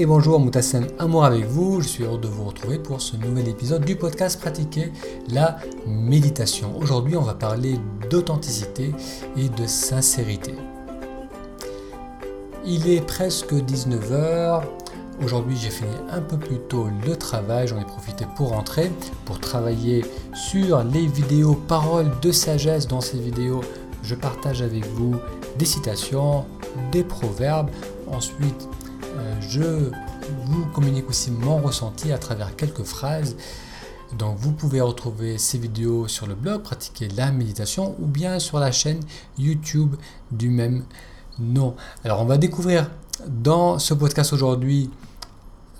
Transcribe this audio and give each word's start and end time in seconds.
et 0.00 0.06
bonjour, 0.06 0.38
Moutassem 0.38 0.86
Amour 1.00 1.24
avec 1.24 1.44
vous. 1.46 1.80
Je 1.80 1.88
suis 1.88 2.04
heureux 2.04 2.18
de 2.18 2.28
vous 2.28 2.44
retrouver 2.44 2.78
pour 2.78 3.00
ce 3.00 3.16
nouvel 3.16 3.48
épisode 3.48 3.84
du 3.84 3.96
podcast 3.96 4.40
Pratiquer 4.40 4.92
la 5.28 5.56
méditation. 5.88 6.78
Aujourd'hui, 6.78 7.16
on 7.16 7.22
va 7.22 7.34
parler 7.34 7.80
d'authenticité 8.08 8.94
et 9.36 9.48
de 9.48 9.66
sincérité. 9.66 10.54
Il 12.64 12.88
est 12.88 13.04
presque 13.04 13.52
19h. 13.52 14.62
Aujourd'hui, 15.24 15.56
j'ai 15.56 15.70
fini 15.70 15.90
un 16.12 16.20
peu 16.20 16.38
plus 16.38 16.60
tôt 16.68 16.86
le 17.04 17.16
travail. 17.16 17.66
J'en 17.66 17.80
ai 17.80 17.84
profité 17.84 18.24
pour 18.36 18.50
rentrer, 18.50 18.92
pour 19.24 19.40
travailler 19.40 20.04
sur 20.32 20.84
les 20.84 21.08
vidéos 21.08 21.54
paroles 21.54 22.12
de 22.22 22.30
sagesse. 22.30 22.86
Dans 22.86 23.00
ces 23.00 23.18
vidéos, 23.18 23.62
je 24.04 24.14
partage 24.14 24.62
avec 24.62 24.86
vous 24.86 25.16
des 25.58 25.64
citations, 25.64 26.44
des 26.92 27.02
proverbes. 27.02 27.70
Ensuite, 28.12 28.68
je 29.40 29.90
vous 30.44 30.66
communique 30.66 31.08
aussi 31.08 31.30
mon 31.30 31.58
ressenti 31.58 32.12
à 32.12 32.18
travers 32.18 32.56
quelques 32.56 32.82
phrases. 32.82 33.36
Donc 34.16 34.38
vous 34.38 34.52
pouvez 34.52 34.80
retrouver 34.80 35.38
ces 35.38 35.58
vidéos 35.58 36.08
sur 36.08 36.26
le 36.26 36.34
blog, 36.34 36.62
pratiquer 36.62 37.08
la 37.08 37.30
méditation 37.30 37.94
ou 38.00 38.06
bien 38.06 38.38
sur 38.38 38.58
la 38.58 38.72
chaîne 38.72 39.00
YouTube 39.38 39.96
du 40.30 40.48
même 40.48 40.84
nom. 41.38 41.74
Alors 42.04 42.22
on 42.22 42.24
va 42.24 42.38
découvrir 42.38 42.90
dans 43.26 43.78
ce 43.78 43.94
podcast 43.94 44.32
aujourd'hui 44.32 44.90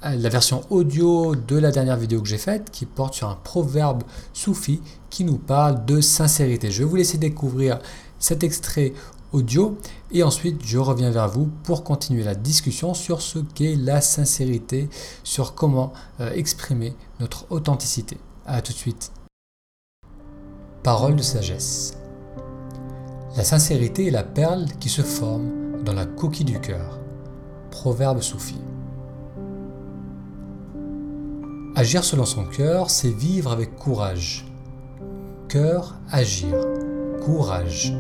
euh, 0.05 0.15
la 0.15 0.29
version 0.29 0.63
audio 0.71 1.35
de 1.35 1.57
la 1.57 1.71
dernière 1.71 1.97
vidéo 1.97 2.21
que 2.21 2.29
j'ai 2.29 2.39
faite 2.39 2.71
qui 2.71 2.87
porte 2.87 3.15
sur 3.15 3.29
un 3.29 3.39
proverbe 3.43 4.03
soufi 4.33 4.81
qui 5.11 5.25
nous 5.25 5.39
parle 5.39 5.85
de 5.87 6.01
sincérité. 6.01 6.71
Je 6.71 6.83
vais 6.83 6.89
vous 6.89 6.97
laisser 6.97 7.19
découvrir 7.19 7.79
cet 8.19 8.45
extrait 8.45 8.93
audio 9.33 9.77
et 10.11 10.23
ensuite 10.23 10.63
je 10.65 10.79
reviens 10.79 11.11
vers 11.11 11.29
vous 11.29 11.49
pour 11.65 11.85
continuer 11.85 12.23
la 12.23 12.35
discussion 12.35 12.95
sur 12.95 13.23
ce 13.23 13.39
qu'est 13.39 13.77
la 13.77 14.01
sincérité, 14.01 14.89
sur 15.25 15.55
comment 15.55 15.93
euh, 16.21 16.33
exprimer 16.33 16.95
notre 17.21 17.47
authenticité. 17.51 18.19
A 18.47 18.63
tout 18.63 18.73
de 18.73 18.79
suite. 18.79 19.13
Parole 20.83 21.17
de 21.17 21.23
sagesse. 21.23 21.99
La 23.37 23.45
sincérité 23.45 24.07
est 24.07 24.11
la 24.11 24.25
perle 24.25 24.67
qui 24.81 24.89
se 24.89 25.03
forme 25.03 25.83
dans 25.85 25.93
la 25.93 26.07
coquille 26.07 26.47
du 26.47 26.61
cœur. 26.61 26.99
Proverbe 27.71 28.21
soufi. 28.21 28.57
Agir 31.77 32.03
selon 32.03 32.25
son 32.25 32.45
cœur, 32.45 32.91
c'est 32.91 33.11
vivre 33.11 33.53
avec 33.53 33.77
courage. 33.77 34.47
Cœur, 35.49 35.95
agir. 36.11 36.57
Courage. 37.25 37.95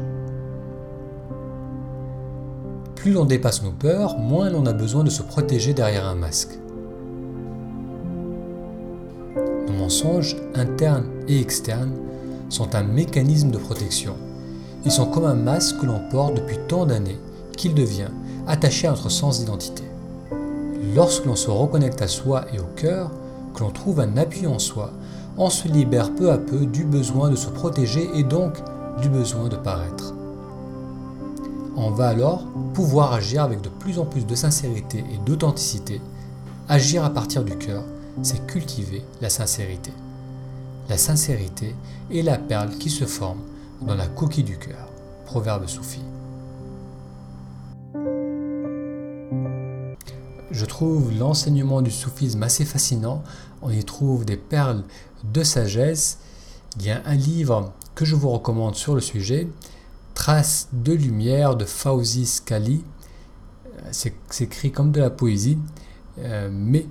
Plus 3.09 3.15
l'on 3.15 3.25
dépasse 3.25 3.63
nos 3.63 3.71
peurs, 3.71 4.19
moins 4.19 4.51
l'on 4.51 4.67
a 4.67 4.75
besoin 4.75 5.03
de 5.03 5.09
se 5.09 5.23
protéger 5.23 5.73
derrière 5.73 6.07
un 6.07 6.15
masque. 6.15 6.59
Nos 9.67 9.73
mensonges, 9.73 10.37
internes 10.55 11.07
et 11.27 11.41
externes, 11.41 11.95
sont 12.51 12.75
un 12.75 12.83
mécanisme 12.83 13.51
de 13.51 13.57
protection. 13.57 14.13
Ils 14.85 14.91
sont 14.91 15.07
comme 15.07 15.25
un 15.25 15.33
masque 15.35 15.79
que 15.81 15.87
l'on 15.87 16.07
porte 16.11 16.35
depuis 16.35 16.59
tant 16.69 16.85
d'années 16.85 17.19
qu'il 17.57 17.73
devient 17.73 18.11
attaché 18.47 18.87
à 18.87 18.91
notre 18.91 19.09
sens 19.09 19.39
d'identité. 19.39 19.85
Lorsque 20.95 21.25
l'on 21.25 21.35
se 21.35 21.49
reconnecte 21.49 22.03
à 22.03 22.09
soi 22.09 22.45
et 22.53 22.59
au 22.59 22.69
cœur, 22.77 23.11
que 23.55 23.61
l'on 23.61 23.71
trouve 23.71 24.01
un 24.01 24.19
appui 24.19 24.47
en 24.47 24.59
soi, 24.59 24.93
on 25.39 25.49
se 25.49 25.67
libère 25.67 26.15
peu 26.15 26.31
à 26.31 26.37
peu 26.37 26.67
du 26.67 26.85
besoin 26.85 27.31
de 27.31 27.37
se 27.37 27.49
protéger 27.49 28.07
et 28.15 28.23
donc 28.23 28.59
du 29.01 29.09
besoin 29.09 29.49
de 29.49 29.57
paraître. 29.57 30.13
On 31.81 31.93
va 31.93 32.09
alors 32.09 32.45
pouvoir 32.75 33.13
agir 33.13 33.45
avec 33.45 33.61
de 33.61 33.69
plus 33.69 34.01
en 34.01 34.05
plus 34.05 34.27
de 34.27 34.35
sincérité 34.35 35.05
et 35.15 35.19
d'authenticité. 35.19 36.01
Agir 36.69 37.05
à 37.05 37.11
partir 37.11 37.45
du 37.45 37.57
cœur, 37.57 37.85
c'est 38.21 38.45
cultiver 38.49 39.05
la 39.21 39.31
sincérité. 39.31 39.93
La 40.89 40.99
sincérité 40.99 41.77
est 42.11 42.23
la 42.23 42.37
perle 42.37 42.71
qui 42.79 42.91
se 42.91 43.05
forme 43.05 43.39
dans 43.81 43.95
la 43.95 44.09
coquille 44.09 44.43
du 44.43 44.59
cœur. 44.59 44.89
Proverbe 45.25 45.69
soufi. 45.69 46.01
Je 50.51 50.65
trouve 50.65 51.17
l'enseignement 51.17 51.81
du 51.81 51.93
soufisme 51.93 52.43
assez 52.43 52.65
fascinant. 52.65 53.23
On 53.63 53.71
y 53.71 53.85
trouve 53.85 54.25
des 54.25 54.37
perles 54.37 54.83
de 55.33 55.45
sagesse. 55.45 56.19
Il 56.77 56.87
y 56.87 56.91
a 56.91 57.03
un 57.07 57.15
livre 57.15 57.73
que 57.95 58.05
je 58.05 58.17
vous 58.17 58.31
recommande 58.31 58.75
sur 58.75 58.97
le 58.97 59.01
sujet 59.01 59.47
Traces 60.19 60.67
de 60.73 60.93
lumière 60.93 61.55
de 61.55 61.65
Fauzi 61.65 62.27
Skali. 62.27 62.85
Euh, 63.67 63.89
c'est 63.93 64.13
écrit 64.41 64.73
comme 64.73 64.91
de 64.91 64.99
la 64.99 65.11
poésie, 65.11 65.59
euh, 66.19 66.51
mais 66.53 66.87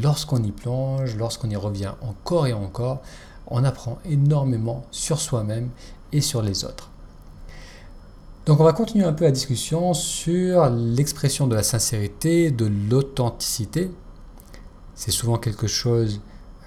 lorsqu'on 0.00 0.42
y 0.42 0.52
plonge, 0.52 1.14
lorsqu'on 1.16 1.50
y 1.50 1.56
revient 1.56 1.92
encore 2.00 2.46
et 2.46 2.54
encore, 2.54 3.02
on 3.46 3.62
apprend 3.62 3.98
énormément 4.06 4.86
sur 4.90 5.20
soi-même 5.20 5.68
et 6.12 6.22
sur 6.22 6.40
les 6.40 6.64
autres. 6.64 6.88
Donc 8.46 8.58
on 8.58 8.64
va 8.64 8.72
continuer 8.72 9.04
un 9.04 9.12
peu 9.12 9.24
la 9.24 9.32
discussion 9.32 9.92
sur 9.92 10.70
l'expression 10.70 11.46
de 11.46 11.54
la 11.54 11.62
sincérité, 11.62 12.50
de 12.50 12.72
l'authenticité. 12.88 13.90
C'est 14.94 15.10
souvent 15.10 15.36
quelque 15.36 15.66
chose 15.66 16.22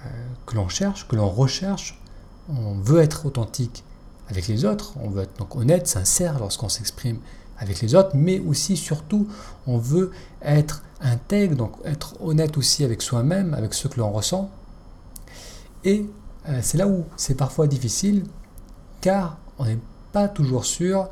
euh, 0.06 0.08
que 0.46 0.54
l'on 0.54 0.68
cherche, 0.68 1.08
que 1.08 1.16
l'on 1.16 1.28
recherche. 1.28 2.00
On 2.48 2.74
veut 2.74 3.00
être 3.00 3.26
authentique 3.26 3.82
avec 4.28 4.48
les 4.48 4.64
autres, 4.64 4.94
on 5.02 5.08
veut 5.08 5.22
être 5.22 5.56
honnête, 5.56 5.86
sincère 5.86 6.38
lorsqu'on 6.38 6.68
s'exprime 6.68 7.18
avec 7.58 7.80
les 7.80 7.94
autres, 7.94 8.10
mais 8.14 8.38
aussi, 8.40 8.76
surtout, 8.76 9.28
on 9.66 9.78
veut 9.78 10.10
être 10.42 10.82
intègre, 11.00 11.56
donc 11.56 11.72
être 11.84 12.14
honnête 12.20 12.56
aussi 12.56 12.84
avec 12.84 13.02
soi-même, 13.02 13.54
avec 13.54 13.74
ce 13.74 13.88
que 13.88 13.98
l'on 13.98 14.10
ressent. 14.10 14.50
Et 15.84 16.06
euh, 16.48 16.60
c'est 16.62 16.78
là 16.78 16.86
où 16.86 17.04
c'est 17.16 17.36
parfois 17.36 17.66
difficile, 17.66 18.24
car 19.00 19.38
on 19.58 19.64
n'est 19.64 19.78
pas 20.12 20.28
toujours 20.28 20.64
sûr 20.64 21.08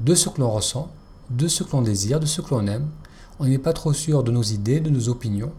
de 0.00 0.14
ce 0.14 0.28
que 0.28 0.40
l'on 0.40 0.50
ressent, 0.50 0.90
de 1.30 1.48
ce 1.48 1.64
que 1.64 1.72
l'on 1.72 1.82
désire, 1.82 2.20
de 2.20 2.26
ce 2.26 2.40
que 2.40 2.54
l'on 2.54 2.66
aime. 2.66 2.88
On 3.38 3.46
n'est 3.46 3.58
pas 3.58 3.72
trop 3.72 3.92
sûr 3.92 4.22
de 4.22 4.30
nos 4.30 4.42
idées, 4.42 4.80
de 4.80 4.90
nos 4.90 5.08
opinions. 5.08 5.52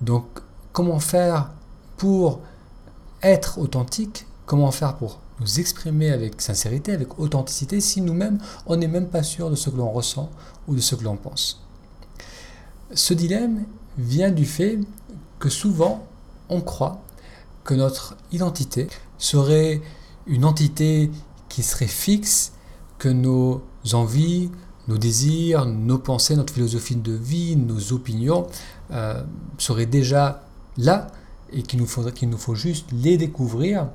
Donc, 0.00 0.26
comment 0.72 1.00
faire 1.00 1.50
pour 1.96 2.40
être 3.22 3.58
authentique 3.58 4.26
Comment 4.46 4.70
faire 4.70 4.96
pour 4.96 5.20
nous 5.40 5.60
exprimer 5.60 6.10
avec 6.10 6.40
sincérité, 6.40 6.92
avec 6.92 7.18
authenticité, 7.18 7.80
si 7.80 8.00
nous-mêmes, 8.00 8.38
on 8.66 8.76
n'est 8.76 8.88
même 8.88 9.08
pas 9.08 9.22
sûr 9.22 9.50
de 9.50 9.54
ce 9.54 9.70
que 9.70 9.76
l'on 9.76 9.90
ressent 9.90 10.30
ou 10.68 10.74
de 10.74 10.80
ce 10.80 10.94
que 10.94 11.04
l'on 11.04 11.16
pense? 11.16 11.62
Ce 12.92 13.14
dilemme 13.14 13.64
vient 13.96 14.30
du 14.30 14.44
fait 14.44 14.78
que 15.38 15.48
souvent, 15.48 16.06
on 16.48 16.60
croit 16.60 17.02
que 17.64 17.74
notre 17.74 18.16
identité 18.32 18.88
serait 19.18 19.80
une 20.26 20.44
entité 20.44 21.10
qui 21.48 21.62
serait 21.62 21.86
fixe, 21.86 22.52
que 22.98 23.08
nos 23.08 23.62
envies, 23.92 24.50
nos 24.88 24.98
désirs, 24.98 25.64
nos 25.66 25.98
pensées, 25.98 26.36
notre 26.36 26.52
philosophie 26.52 26.96
de 26.96 27.12
vie, 27.12 27.56
nos 27.56 27.92
opinions 27.92 28.46
euh, 28.90 29.22
seraient 29.58 29.86
déjà 29.86 30.44
là 30.76 31.06
et 31.52 31.62
qu'il 31.62 31.80
nous, 31.80 31.86
qu'il 32.12 32.28
nous 32.28 32.38
faut 32.38 32.54
juste 32.54 32.86
les 32.92 33.16
découvrir 33.16 33.88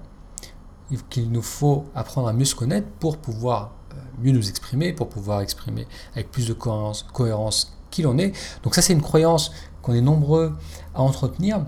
qu'il 1.09 1.31
nous 1.31 1.41
faut 1.41 1.85
apprendre 1.95 2.27
à 2.27 2.33
mieux 2.33 2.45
se 2.45 2.55
connaître 2.55 2.87
pour 2.99 3.17
pouvoir 3.17 3.71
euh, 3.91 3.95
mieux 4.21 4.31
nous 4.31 4.49
exprimer, 4.49 4.93
pour 4.93 5.09
pouvoir 5.09 5.41
exprimer 5.41 5.87
avec 6.13 6.31
plus 6.31 6.47
de 6.47 6.53
cohérence, 6.53 7.05
cohérence 7.13 7.77
qui 7.91 8.01
l'on 8.01 8.17
est. 8.17 8.33
Donc 8.63 8.75
ça 8.75 8.81
c'est 8.81 8.93
une 8.93 9.01
croyance 9.01 9.51
qu'on 9.81 9.93
est 9.93 10.01
nombreux 10.01 10.53
à 10.93 11.01
entretenir, 11.01 11.65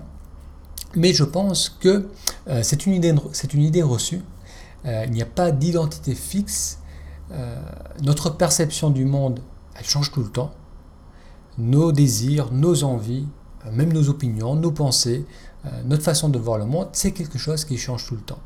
mais 0.94 1.12
je 1.12 1.24
pense 1.24 1.68
que 1.68 2.08
euh, 2.48 2.60
c'est 2.62 2.86
une, 2.86 2.94
idée, 2.94 3.14
une 3.54 3.62
idée 3.62 3.82
reçue. 3.82 4.22
Euh, 4.84 5.04
il 5.06 5.12
n'y 5.12 5.22
a 5.22 5.26
pas 5.26 5.52
d'identité 5.52 6.14
fixe. 6.14 6.78
notre 8.02 8.28
perception 8.28 8.90
du 8.90 9.06
monde, 9.06 9.40
elle 9.74 9.86
change 9.86 10.10
tout 10.12 10.22
le 10.22 10.28
temps. 10.28 10.52
Nos 11.56 11.90
désirs, 11.90 12.52
nos 12.52 12.84
envies, 12.84 13.26
même 13.72 13.92
nos 13.92 14.10
opinions, 14.10 14.54
nos 14.54 14.72
pensées, 14.72 15.24
notre 15.84 16.02
façon 16.02 16.28
de 16.28 16.38
voir 16.38 16.58
le 16.58 16.66
monde, 16.66 16.88
c'est 16.92 17.12
quelque 17.12 17.38
chose 17.38 17.64
qui 17.64 17.78
change 17.78 18.06
tout 18.06 18.16
le 18.16 18.20
temps. 18.20 18.42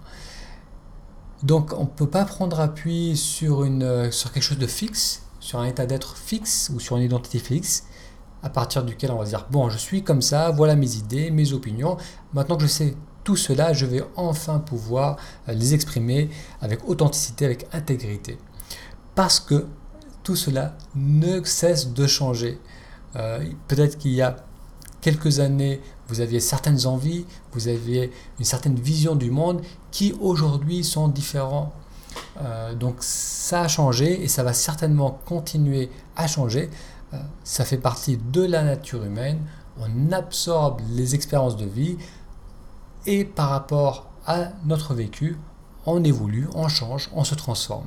Donc 1.43 1.73
on 1.77 1.83
ne 1.83 1.89
peut 1.89 2.09
pas 2.09 2.25
prendre 2.25 2.61
appui 2.61 3.13
euh, 3.43 4.11
sur 4.11 4.33
quelque 4.33 4.43
chose 4.43 4.59
de 4.59 4.67
fixe, 4.67 5.23
sur 5.41 5.59
un 5.59 5.67
état 5.67 5.87
d'être 5.87 6.17
fixe 6.17 6.71
ou 6.75 6.81
sur 6.81 6.97
une 6.97 7.05
identité 7.05 7.39
fixe, 7.39 7.85
à 8.43 8.51
partir 8.51 8.85
duquel 8.85 9.11
on 9.11 9.19
va 9.19 9.25
dire, 9.25 9.47
bon, 9.51 9.69
je 9.69 9.79
suis 9.79 10.03
comme 10.03 10.23
ça, 10.23 10.51
voilà 10.51 10.77
mes 10.77 10.97
idées, 10.97 11.31
mes 11.31 11.53
opinions, 11.53 11.97
maintenant 12.33 12.57
que 12.57 12.63
je 12.63 12.69
sais 12.69 12.95
tout 13.25 13.37
cela, 13.37 13.73
je 13.73 13.87
vais 13.87 14.05
enfin 14.15 14.61
pouvoir 14.61 15.17
euh, 15.49 15.53
les 15.53 15.75
exprimer 15.75 16.31
avec 16.61 16.89
authenticité, 16.89 17.45
avec 17.45 17.67
intégrité. 17.73 18.39
Parce 19.15 19.41
que 19.41 19.67
tout 20.23 20.37
cela 20.37 20.77
ne 20.95 21.43
cesse 21.45 21.93
de 21.93 22.07
changer. 22.07 22.61
Euh, 23.17 23.45
peut-être 23.69 23.99
qu'il 23.99 24.13
y 24.13 24.23
a 24.23 24.37
quelques 25.01 25.41
années, 25.41 25.81
vous 26.09 26.21
aviez 26.21 26.41
certaines 26.41 26.87
envies, 26.87 27.25
vous 27.53 27.69
aviez 27.69 28.13
une 28.39 28.45
certaine 28.45 28.77
vision 28.77 29.17
du 29.17 29.31
monde 29.31 29.63
qui 29.91 30.15
aujourd'hui 30.21 30.85
sont 30.85 31.09
différents. 31.09 31.73
Euh, 32.41 32.75
donc 32.75 32.97
ça 33.01 33.63
a 33.63 33.69
changé 33.69 34.23
et 34.23 34.29
ça 34.29 34.43
va 34.43 34.53
certainement 34.53 35.19
continuer 35.25 35.91
à 36.17 36.27
changer. 36.27 36.71
Euh, 37.15 37.19
ça 37.45 37.65
fait 37.65 37.79
partie 37.79 38.17
de 38.17 38.45
la 38.45 38.63
nature 38.63 39.05
humaine. 39.05 39.41
on 39.81 40.13
absorbe 40.13 40.81
les 40.91 41.15
expériences 41.15 41.57
de 41.57 41.67
vie 41.67 41.99
et 43.07 43.25
par 43.25 43.51
rapport 43.51 44.07
à 44.27 44.49
notre 44.65 44.95
vécu, 44.95 45.39
on 45.85 46.03
évolue, 46.03 46.49
on 46.55 46.69
change, 46.69 47.11
on 47.15 47.25
se 47.25 47.35
transforme. 47.35 47.87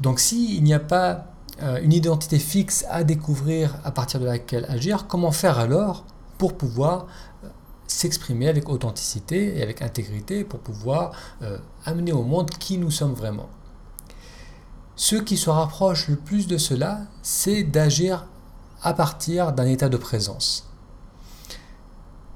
Donc 0.00 0.20
s'il 0.20 0.62
n'y 0.62 0.72
a 0.74 0.80
pas 0.80 1.26
euh, 1.62 1.80
une 1.82 1.92
identité 1.92 2.38
fixe 2.38 2.86
à 2.88 3.04
découvrir 3.04 3.76
à 3.84 3.90
partir 3.90 4.20
de 4.20 4.24
laquelle 4.24 4.64
agir, 4.68 5.06
comment 5.06 5.32
faire 5.32 5.58
alors 5.58 6.04
pour 6.42 6.54
pouvoir 6.54 7.06
euh, 7.44 7.48
s'exprimer 7.86 8.48
avec 8.48 8.68
authenticité 8.68 9.58
et 9.58 9.62
avec 9.62 9.80
intégrité, 9.80 10.42
pour 10.42 10.58
pouvoir 10.58 11.12
euh, 11.40 11.56
amener 11.84 12.10
au 12.10 12.24
monde 12.24 12.50
qui 12.50 12.78
nous 12.78 12.90
sommes 12.90 13.14
vraiment 13.14 13.48
Ce 14.96 15.14
qui 15.14 15.36
se 15.36 15.50
rapproche 15.50 16.08
le 16.08 16.16
plus 16.16 16.48
de 16.48 16.58
cela, 16.58 17.02
c'est 17.22 17.62
d'agir 17.62 18.26
à 18.82 18.92
partir 18.92 19.52
d'un 19.52 19.66
état 19.66 19.88
de 19.88 19.96
présence. 19.96 20.68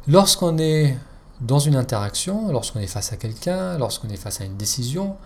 Lorsqu'on 0.06 0.56
est 0.58 0.96
dans 1.40 1.58
une 1.58 1.74
interaction, 1.74 2.52
lorsqu'on 2.52 2.78
est 2.78 2.86
face 2.86 3.12
à 3.12 3.16
quelqu'un, 3.16 3.76
lorsqu'on 3.76 4.08
est 4.08 4.16
face 4.16 4.40
à 4.40 4.44
une 4.44 4.56
décision, 4.56 5.16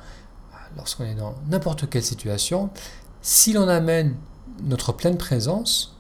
lorsqu'on 0.75 1.05
est 1.05 1.17
dans 1.17 1.35
n'importe 1.51 1.91
quelle 1.91 2.03
situation, 2.03 2.71
si 3.21 3.53
l'on 3.53 3.69
amène 3.69 4.17
notre 4.63 4.95
pleine 4.95 5.19
présence, 5.19 5.99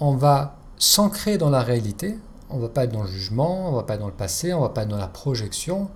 on 0.00 0.16
va 0.16 0.56
s'ancrer 0.78 1.38
dans 1.38 1.50
la 1.50 1.62
réalité, 1.62 2.18
on 2.50 2.56
ne 2.56 2.62
va 2.62 2.68
pas 2.68 2.84
être 2.84 2.92
dans 2.92 3.02
le 3.02 3.08
jugement, 3.08 3.68
on 3.68 3.70
ne 3.72 3.76
va 3.76 3.82
pas 3.82 3.94
être 3.94 4.00
dans 4.00 4.06
le 4.06 4.12
passé, 4.12 4.52
on 4.52 4.58
ne 4.58 4.62
va 4.62 4.68
pas 4.70 4.82
être 4.82 4.88
dans 4.88 4.96
la 4.96 5.08
projection, 5.08 5.90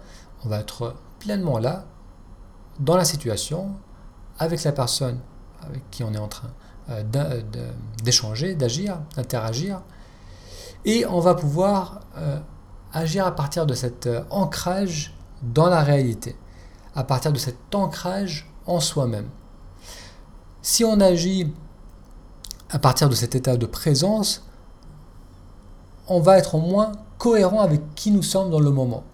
on 0.45 0.49
va 0.49 0.61
être 0.61 0.95
pleinement 1.19 1.59
là, 1.59 1.85
dans 2.79 2.97
la 2.97 3.05
situation, 3.05 3.75
avec 4.39 4.63
la 4.65 4.73
personne 4.73 5.21
avec 5.63 5.83
qui 5.91 6.05
on 6.05 6.13
est 6.13 6.19
en 6.19 6.29
train 6.29 6.51
euh, 6.91 7.03
d'échanger, 8.03 8.55
d'agir, 8.55 9.01
d'interagir, 9.17 9.83
et 10.85 11.07
on 11.07 11.21
va 11.21 11.35
pouvoir 11.35 12.01
euh, 12.17 12.39
agir 12.93 13.27
à 13.27 13.35
partir 13.35 13.67
de 13.67 13.75
cet 13.75 14.07
euh, 14.07 14.23
ancrage 14.31 15.15
dans 15.43 15.69
la 15.69 15.83
réalité, 15.83 16.37
à 16.95 17.05
partir 17.05 17.33
de 17.33 17.39
cet 17.39 17.75
ancrage 17.75 18.51
en 18.67 18.81
soi-même. 18.81 19.29
Si 20.63 20.85
on 20.85 21.01
agit 21.01 21.53
à 22.71 22.79
partir 22.79 23.09
de 23.09 23.15
cet 23.15 23.35
état 23.35 23.57
de 23.57 23.67
présence, 23.67 24.47
on 26.11 26.21
va 26.21 26.37
être 26.37 26.57
au 26.57 26.61
moins 26.61 26.93
cohérent 27.19 27.61
avec 27.61 27.95
qui 27.95 28.11
nous 28.11 28.23
sommes 28.23 28.51
dans 28.51 28.61
le 28.61 28.71
moment. 28.71 29.05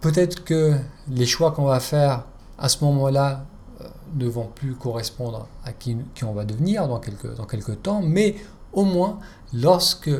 Peut-être 0.00 0.44
que 0.44 0.74
les 1.08 1.26
choix 1.26 1.52
qu'on 1.52 1.66
va 1.66 1.78
faire 1.78 2.24
à 2.58 2.70
ce 2.70 2.82
moment-là 2.84 3.44
euh, 3.82 3.84
ne 4.14 4.26
vont 4.26 4.46
plus 4.46 4.74
correspondre 4.74 5.46
à 5.64 5.72
qui, 5.72 5.96
on 6.22 6.32
va 6.32 6.46
devenir 6.46 6.88
dans 6.88 6.98
quelques, 6.98 7.82
temps, 7.82 8.00
mais 8.02 8.34
au 8.72 8.84
moins, 8.84 9.18
lorsque 9.52 10.10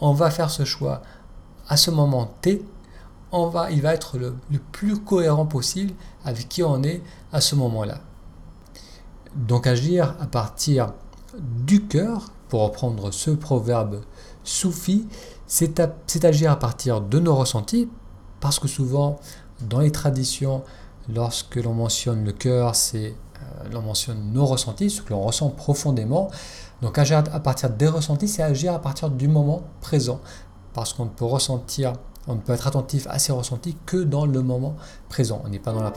on 0.00 0.12
va 0.14 0.30
faire 0.30 0.50
ce 0.50 0.64
choix 0.64 1.02
à 1.68 1.76
ce 1.76 1.90
moment 1.90 2.32
T, 2.40 2.64
on 3.32 3.48
va, 3.48 3.70
il 3.70 3.82
va 3.82 3.92
être 3.92 4.16
le, 4.16 4.36
plus 4.72 4.98
cohérent 4.98 5.44
possible 5.44 5.92
avec 6.24 6.48
qui 6.48 6.62
on 6.62 6.82
est 6.82 7.02
à 7.30 7.42
ce 7.42 7.56
moment-là. 7.56 7.98
Donc 9.34 9.66
agir 9.66 10.14
à 10.18 10.26
partir 10.26 10.94
du 11.38 11.86
cœur, 11.86 12.30
pour 12.48 12.62
reprendre 12.62 13.12
ce 13.12 13.30
proverbe 13.30 14.02
soufi, 14.44 15.06
c'est 15.46 16.24
agir 16.24 16.52
à 16.52 16.56
partir 16.56 17.00
de 17.00 17.18
nos 17.18 17.34
ressentis, 17.34 17.88
parce 18.40 18.58
que 18.58 18.68
souvent 18.68 19.18
dans 19.60 19.80
les 19.80 19.90
traditions, 19.90 20.62
lorsque 21.12 21.56
l'on 21.56 21.74
mentionne 21.74 22.24
le 22.24 22.32
cœur, 22.32 22.74
c'est 22.74 23.14
euh, 23.36 23.68
l'on 23.72 23.82
mentionne 23.82 24.32
nos 24.32 24.46
ressentis, 24.46 24.90
ce 24.90 25.02
que 25.02 25.12
l'on 25.12 25.22
ressent 25.22 25.50
profondément. 25.50 26.30
Donc 26.82 26.98
agir 26.98 27.22
à 27.32 27.40
partir 27.40 27.70
des 27.70 27.88
ressentis, 27.88 28.28
c'est 28.28 28.42
agir 28.42 28.74
à 28.74 28.80
partir 28.80 29.10
du 29.10 29.28
moment 29.28 29.62
présent 29.80 30.20
parce 30.74 30.92
qu'on 30.92 31.06
ne 31.06 31.10
peut 31.10 31.24
ressentir, 31.24 31.94
on 32.28 32.34
ne 32.34 32.40
peut 32.40 32.52
être 32.52 32.66
attentif 32.66 33.06
à 33.08 33.18
ses 33.18 33.32
ressentis 33.32 33.76
que 33.86 33.96
dans 33.96 34.26
le 34.26 34.42
moment 34.42 34.76
présent. 35.08 35.42
On 35.44 35.48
n'est 35.48 35.58
pas 35.58 35.72
dans 35.72 35.82
la, 35.82 35.90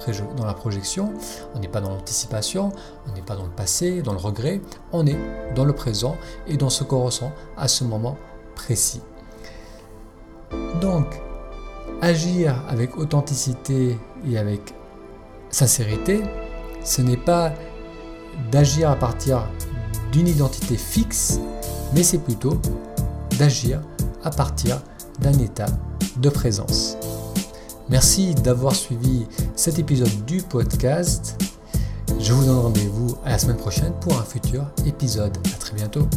projection, 0.54 1.14
on 1.56 1.60
n'est 1.60 1.68
pas 1.68 1.82
dans 1.82 1.90
l'anticipation, 1.90 2.72
on 3.08 3.14
n'est 3.14 3.22
pas 3.22 3.36
dans 3.36 3.46
le 3.46 3.52
passé, 3.52 4.02
dans 4.02 4.14
le 4.14 4.20
regret, 4.20 4.62
on 4.92 5.06
est 5.08 5.18
dans 5.56 5.66
le 5.66 5.74
présent 5.74 6.16
et 6.48 6.58
dans 6.58 6.70
ce 6.70 6.84
qu'on 6.84 7.04
ressent 7.04 7.32
à 7.58 7.68
ce 7.68 7.84
moment 7.84 8.18
précis. 8.56 9.02
Donc, 10.82 11.06
agir 12.02 12.64
avec 12.70 12.98
authenticité 12.98 13.98
et 14.26 14.38
avec 14.38 14.74
sincérité, 15.50 16.22
ce 16.84 17.02
n'est 17.02 17.18
pas 17.18 17.52
d'agir 18.52 18.90
à 18.90 18.96
partir 18.96 19.48
d'une 20.12 20.28
identité 20.28 20.78
fixe, 20.78 21.40
mais 21.94 22.04
c'est 22.04 22.20
plutôt 22.20 22.60
d'agir 23.38 23.82
à 24.24 24.30
partir 24.30 24.82
d'un 25.22 25.34
état 25.34 25.68
de 26.18 26.30
présence. 26.30 26.98
Merci 27.90 28.36
d'avoir 28.36 28.76
suivi 28.76 29.26
cet 29.56 29.80
épisode 29.80 30.26
du 30.26 30.42
podcast. 30.42 31.36
Je 32.20 32.34
vous 32.34 32.46
donne 32.46 32.60
rendez-vous 32.60 33.16
à 33.26 33.32
la 33.32 33.40
semaine 33.40 33.58
prochaine 33.58 33.94
pour 34.02 34.18
un 34.20 34.24
futur 34.24 34.66
épisode. 34.86 35.38
A 35.54 35.58
très 35.58 35.76
bientôt. 35.76 36.08